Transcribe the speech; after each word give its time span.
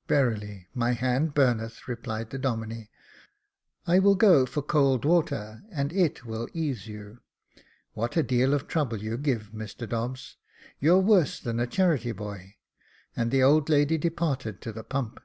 "Verily 0.08 0.66
my 0.74 0.94
hand 0.94 1.32
burneth," 1.32 1.86
replied 1.86 2.30
the 2.30 2.40
Domine. 2.40 2.88
"I 3.86 4.00
will 4.00 4.16
go 4.16 4.44
for 4.44 4.60
cold 4.60 5.04
water, 5.04 5.62
and 5.70 5.92
it 5.92 6.24
will 6.24 6.48
ease 6.52 6.88
you. 6.88 7.20
What 7.92 8.16
a 8.16 8.24
deal 8.24 8.52
of 8.52 8.66
trouble 8.66 8.98
you 8.98 9.16
do 9.16 9.22
give, 9.22 9.50
Mr 9.54 9.88
Dobbs; 9.88 10.38
you're 10.80 10.98
worse 10.98 11.38
than 11.38 11.60
a 11.60 11.68
charity 11.68 12.10
boy;" 12.10 12.56
and 13.16 13.30
the 13.30 13.44
old 13.44 13.68
lady 13.68 13.96
departed 13.96 14.60
to 14.62 14.72
the 14.72 14.82
pump. 14.82 15.20